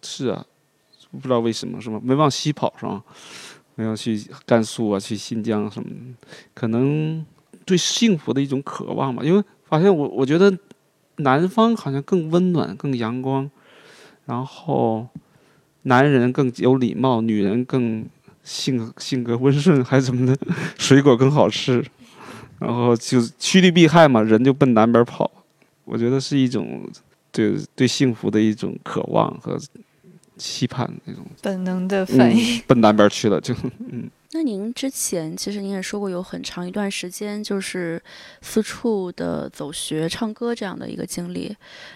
[0.00, 0.46] 是啊，
[1.10, 2.00] 不知道为什么是吗？
[2.02, 3.04] 没往西跑是吗？
[3.82, 5.88] 要去甘肃啊，去新疆什么？
[6.54, 7.24] 可能
[7.64, 9.22] 对幸福的一种渴望吧。
[9.24, 10.56] 因为发现我，我觉得
[11.16, 13.50] 南方好像更温暖、更阳光，
[14.26, 15.06] 然后
[15.82, 18.04] 男人更有礼貌，女人更
[18.42, 20.36] 性性格温顺，还什么的，
[20.78, 21.84] 水果更好吃。
[22.58, 25.30] 然后就趋利避害嘛，人就奔南边跑。
[25.84, 26.88] 我觉得是一种
[27.32, 29.58] 对对幸福的一种渴望和。
[30.36, 34.10] 期盼那种本能的反应， 奔南边去了就嗯。
[34.34, 38.02] 那您之前其实您也说过，有很长一段时间就是
[38.40, 41.54] 四处的走学、唱歌这样的一个经历。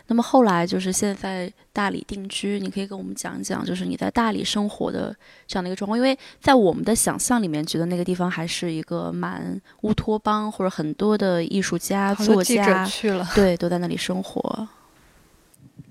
[0.09, 5.97] 那么后来就是现在在大理定居，你可以跟我们讲一讲，就是你在大理生活的这样的一个状况。
[5.97, 14.69] 因为在我们的想象里面，觉得那个地方还是一个蛮乌托邦，或者很多的艺术家、作家去了，对，都在那里生活。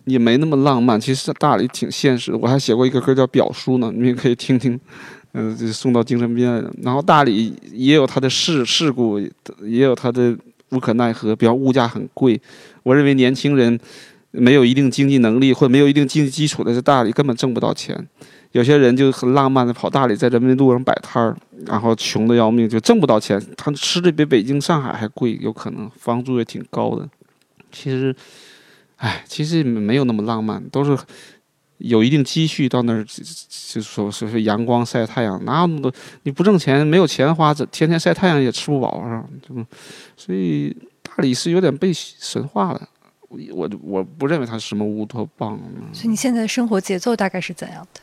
[0.06, 2.34] 也没那么浪漫，其实大理挺现实。
[2.34, 4.80] 我还写过一个歌叫《表叔》呢，你们可以听听。
[5.38, 6.66] 嗯，就送到精神病院。
[6.82, 9.20] 然后大理也有它的事事故，
[9.62, 10.34] 也有它的
[10.70, 11.36] 无可奈何。
[11.36, 12.40] 比方物价很贵，
[12.84, 13.78] 我认为年轻人
[14.32, 18.08] 没有一定经济能力或者没有一定经济基础的，在大理根本挣不到钱。
[18.54, 21.36] 有些人就很浪漫的跑大理，在人民路上摆摊儿，
[21.66, 23.38] 然后穷的要命，就挣不到钱。
[23.58, 27.10] 他吃的比北京、上海还贵，有可能房租也挺高的。
[27.74, 28.16] 其实。
[29.06, 30.98] 哎，其实没有那么浪漫，都是
[31.78, 33.24] 有一定积蓄到那儿，就
[33.74, 35.94] 就说说是阳光晒太阳，哪有那么多？
[36.24, 39.64] 你不挣钱，没有钱花，这天天晒太阳也吃不饱啊，这么，
[40.18, 42.90] 所以大理是有点被神化了。
[43.30, 45.60] 我我我不认为它是什么乌托邦。
[45.94, 48.02] 所以你现在的生活节奏大概是怎样的？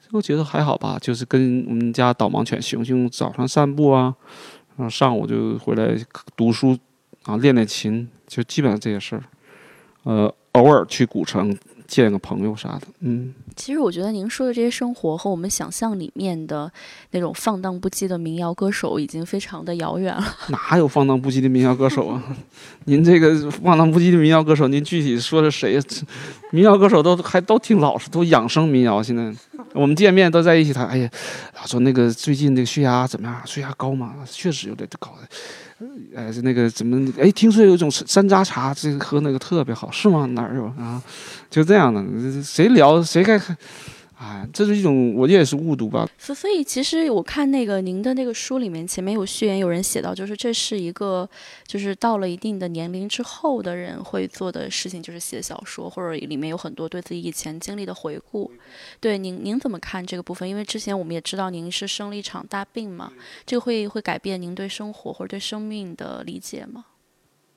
[0.00, 4.14] 生活节奏还好吧，就是跟我们家导盲犬熊熊早上散步啊，
[4.76, 5.98] 然后上午就回来
[6.36, 6.78] 读书
[7.24, 9.24] 啊，练练琴，就基本上这些事儿。
[10.08, 11.54] 呃，偶尔去古城
[11.86, 13.34] 见个朋友啥的，嗯。
[13.54, 16.72] 其实我觉得您说的这些生活和我们想象里面的
[17.10, 20.24] 那种放荡不羁的民谣歌手已经非常的遥远了。
[20.48, 22.22] 哪有放荡不羁的民谣歌手啊？
[22.86, 25.78] 您这个放荡不羁的民谣歌手，您具体说的谁？
[26.52, 29.02] 民谣歌手都还都挺老实，都养生民谣。
[29.02, 29.30] 现在
[29.74, 30.86] 我们见面都在一起谈。
[30.86, 31.10] 哎呀，
[31.66, 33.42] 说那个最近那个血压怎么样？
[33.44, 34.14] 血压高吗？
[34.24, 35.12] 确实有点高。
[36.14, 37.12] 哎，那个怎么？
[37.18, 40.26] 哎，听说有一种山楂茶，这个喝那个特别好，是吗？
[40.26, 41.00] 哪儿有啊？
[41.48, 42.02] 就这样的，
[42.42, 43.40] 谁聊谁该。
[44.18, 46.04] 啊，这是一种，我也是误读吧。
[46.18, 51.28] 所所以，其实我看那个您的那个书里面，前面有序言，有人写到，就是这是一个，
[51.68, 58.50] 就是到了一定的年龄之后的人会做的事情，就是写小说，或者里面有很多对自己以前经历的回顾。
[58.98, 60.48] 对您，您怎么看这个部分？
[60.48, 63.12] 因为之前我们也知道您是生了一场大病嘛，
[63.46, 66.86] 这个会会改变您对生活或者对生命的理解吗？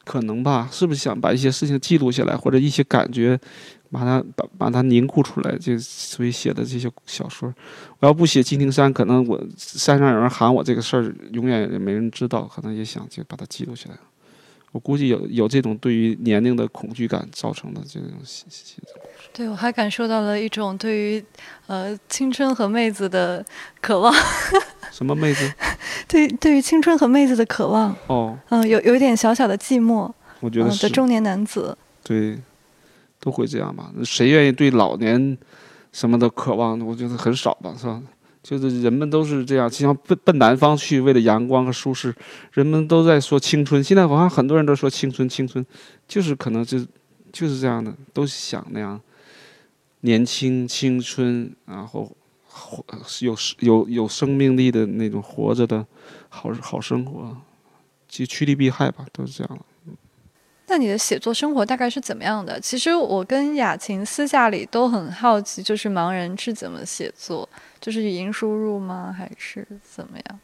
[0.03, 3.39] 可能吧，是不是想把一些事情记录下来，或者一些感觉？
[3.91, 7.53] 把它把把它凝固出来，就所以写的这些小说。
[7.99, 12.43] 我要不写金庭山，可能我山上有人喊我这个事儿，永远也没人知道。
[12.43, 13.97] 可能也想就把它记录下来。
[14.71, 18.81] 我估计有有这种对于年龄的恐惧感造成的这种写写。
[19.33, 21.25] 对，我还感受到了一种对于
[21.67, 23.45] 呃青春和妹子的
[23.81, 24.13] 渴望。
[24.89, 25.53] 什么妹子？
[26.07, 27.93] 对，对于青春和妹子的渴望。
[28.07, 28.39] 哦。
[28.47, 30.09] 嗯，有有一点小小的寂寞。
[30.39, 30.83] 我觉得是。
[30.83, 31.77] 的中年男子。
[32.01, 32.39] 对。
[33.21, 33.89] 都会这样吧？
[34.03, 35.37] 谁愿意对老年
[35.93, 36.77] 什么的渴望？
[36.85, 38.01] 我觉得很少吧，是吧？
[38.41, 42.13] 就是人们都是这样，就像奔奔南方去，为了阳光和舒适。
[42.51, 45.63] 人们都在说青春，现在好像很多人都说青春，青春
[46.07, 46.79] 就是可能就
[47.31, 48.99] 就是这样的，都想那样
[49.99, 52.11] 年轻、青春，然后
[52.47, 52.83] 活
[53.19, 55.85] 有有有生命力的那种活着的
[56.29, 57.37] 好好生活，
[58.07, 59.59] 就趋利避害吧，都是这样
[60.71, 62.57] 那你的写作生活大概是怎么样的？
[62.61, 67.47] 其实我跟雅琴私下里都很好奇，就是盲人是怎么写作，
[67.81, 70.39] 就是语音输入吗，还是怎么样？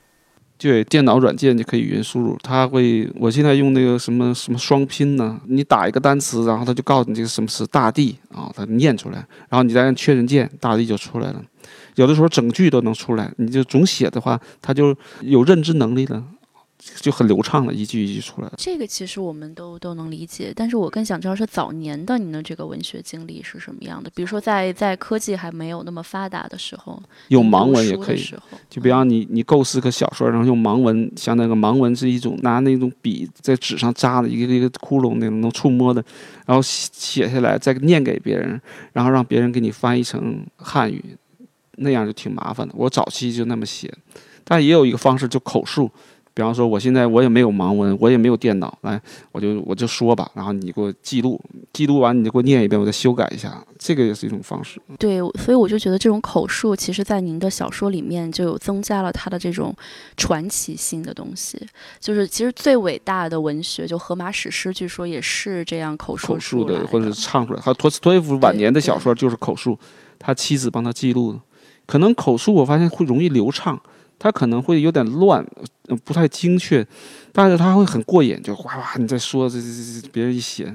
[0.58, 3.10] 对，电脑软件就可以语音输入，它会。
[3.16, 5.40] 我现在用那个什么什么双拼呢？
[5.48, 11.42] 你打一个单词，然后它就告诉你这个什么词，大地啊，它念出来，然后你再按确认键，大地就出来了。
[11.96, 16.22] 有的时候整句都能出来，你就总写的话，它就有认知能力了。
[16.96, 18.54] 就很流畅的一句一句出来了。
[18.58, 24.10] 这个其实我们都都能理解，但是我更想知道是早年的您的这个文学经历是什么样的。
[24.16, 28.24] 比如说在在科技还没有那么发达的时候，用盲文也可以。
[28.70, 36.04] 就比方你你构思个小说，然后用盲文，像那个盲文是一种拿那种笔在纸上扎的一个一个窟窿那种能触摸的，
[36.46, 38.60] 然后写下来再念给别人，
[38.94, 41.04] 然后让别人给你翻译成汉语，
[41.78, 42.74] 那样就挺麻烦的。
[42.78, 43.94] 我早期就那么写，
[44.44, 45.90] 但也有一个方式，就口述。
[46.38, 51.42] 比方说，我现在我也没有盲文，我也没有电脑，来，我就我就说吧，然后你给我记录，
[51.74, 54.80] 记录完你就给我念一遍，我再修改一下，这个也是一种方式。
[55.00, 59.76] 对，所以我就觉得这种口述，其实在您的小说里面就有增加了它的这种
[60.16, 61.60] 传奇性的东西。
[62.00, 67.60] 就是其实最伟大的文学，就荷马史诗，据说也是这样口述口述的，或者是唱出来。
[67.60, 69.76] 还有托斯托耶夫晚年的小说就是口述，
[70.20, 71.40] 他妻子帮他记录的。
[71.88, 73.82] 可能口述我发现会容易流畅。
[74.20, 75.46] 它可能会有点乱，
[76.04, 76.86] 不太精确，
[77.32, 80.74] 但是它会很过瘾，就哗哗你在说这这这，别人一写，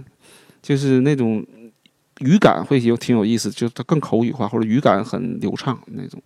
[0.63, 1.45] 就是那种
[2.21, 6.23] 语感会有挺有意思，就是它更口语化或者语感很流畅那种。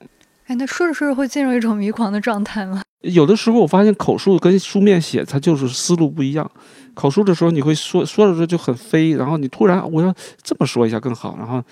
[0.46, 2.82] 哎，那说着说着会进入一种迷狂的状态吗？
[3.00, 6.48] 有的时候我发现口述跟书面写它就是思路不一样，
[6.94, 11.62] 口述的时候你会说说着说就很飞，然后你突然我要这么说一下更好，然后，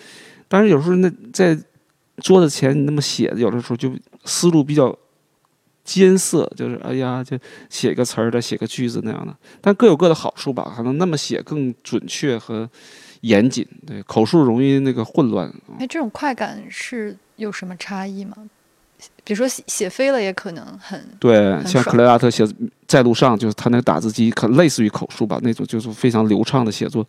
[0.49, 1.57] 但是有时候那在
[2.19, 3.93] 桌子前你那么写，有的时候就
[4.25, 4.97] 思路比较。
[5.85, 10.73] 艰涩，就是哎呀，就写个词儿再写个句子那样的，但各有各的好处吧。
[10.77, 12.69] 可能那么写更准确和
[13.21, 15.53] 严谨，对口述容易那个混乱。
[15.79, 18.37] 哎，这种快感是有什么差异吗？
[19.23, 22.47] 比如说写写飞了也可能很对，像克雷拉特写
[22.87, 27.07] 在路上，就是他那个打字机可类似于口述吧，那种就是非常流畅的写作。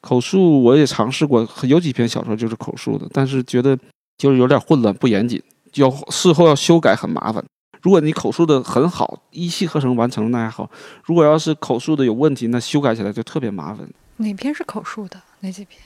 [0.00, 3.76] 口述我也尝试过，有几篇小说就是口述的，但是觉得
[4.18, 5.42] 就是有点混乱不严谨，
[5.74, 7.42] 要事后要修改很麻烦。
[7.82, 10.64] 如果你口述的很好，一气呵成完成那还好；
[11.04, 13.86] 如果要是口述的有问题，那修改起来就特别麻烦。
[14.18, 15.20] 哪篇是口述的？
[15.40, 15.80] 哪几篇？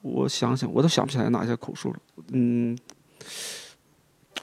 [0.00, 1.96] 我想想，我都想不起来哪些口述了。
[2.32, 2.76] 嗯，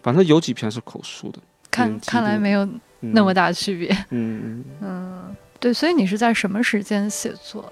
[0.03, 1.39] 反正有几篇是口述的。
[1.71, 3.89] 看嗯看来没有嗯那么大区别。
[4.11, 7.71] 嗯嗯，嗯，对，所以你是在什么时间写作？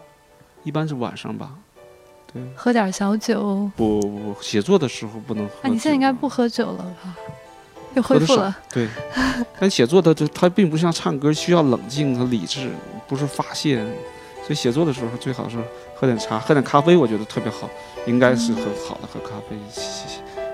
[0.64, 1.56] 一般是晚上吧。
[2.34, 3.70] 对，喝点小酒？
[3.76, 5.54] 不不不，写作的时候不能喝。
[5.62, 6.28] 啊，你现在应该不。
[6.28, 7.16] 喝酒了吧？
[7.96, 8.56] 又恢喝得少复了。
[8.72, 8.88] 对，
[9.60, 12.70] 但写作它就它并不像唱歌需要冷静和理智，
[13.08, 13.78] 不是发泄，
[14.42, 15.58] 所以写作的时候最好是
[15.96, 17.70] 喝点茶，喝点咖啡，我觉得特别好，
[18.06, 19.58] 应该是很好的喝咖啡，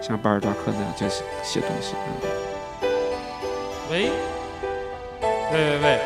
[0.02, 1.94] 像巴尔扎克那样就写写东西。
[2.04, 2.88] 嗯
[3.92, 4.12] 喂，
[5.52, 6.00] 喂喂喂，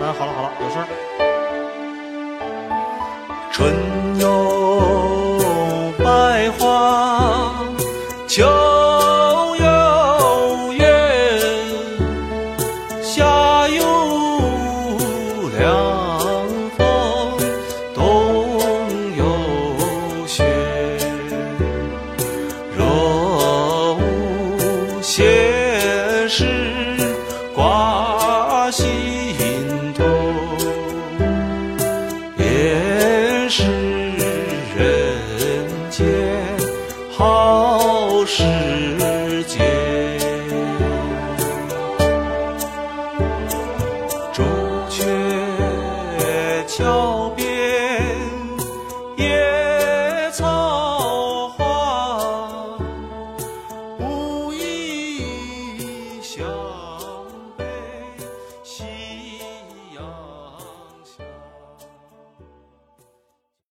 [0.00, 0.86] 哎，好了好了，有事儿。
[3.52, 3.72] 春